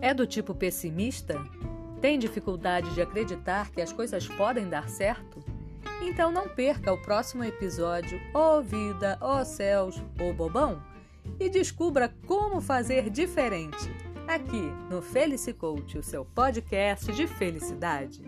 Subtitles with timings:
[0.00, 1.38] É do tipo pessimista?
[2.00, 5.44] Tem dificuldade de acreditar que as coisas podem dar certo?
[6.02, 10.82] Então não perca o próximo episódio, Ô oh Vida, Ô oh Céus, Ô oh Bobão,
[11.38, 13.90] e descubra como fazer diferente
[14.26, 18.22] aqui no Felice Coach, o seu podcast de felicidade.